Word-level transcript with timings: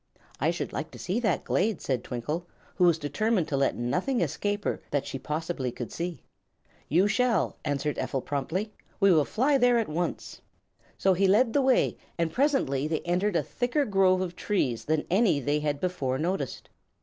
"I 0.39 0.49
should 0.49 0.73
like 0.73 0.89
to 0.93 0.97
see 0.97 1.19
that 1.19 1.43
glade," 1.43 1.79
said 1.79 2.03
Twinkle, 2.03 2.47
who 2.77 2.85
was 2.85 2.97
determined 2.97 3.47
to 3.49 3.55
let 3.55 3.75
nothing 3.75 4.19
escape 4.19 4.63
her 4.63 4.81
that 4.89 5.05
she 5.05 5.19
could 5.19 5.23
possibly 5.25 5.71
see. 5.89 6.23
"You 6.89 7.07
shall," 7.07 7.57
answered 7.63 7.99
Ephel, 7.99 8.25
promptly. 8.25 8.73
"We 8.99 9.11
will 9.11 9.25
fly 9.25 9.59
there 9.59 9.77
at 9.77 9.87
once." 9.87 10.41
So 10.97 11.13
he 11.13 11.27
led 11.27 11.53
the 11.53 11.61
way 11.61 11.97
and 12.17 12.33
presently 12.33 12.87
they 12.87 13.01
entered 13.01 13.35
a 13.35 13.43
thicker 13.43 13.85
grove 13.85 14.21
of 14.21 14.35
trees 14.35 14.85
than 14.85 15.05
any 15.11 15.39
they 15.39 15.59
had 15.59 15.79
before 15.79 16.17
noticed. 16.17 16.71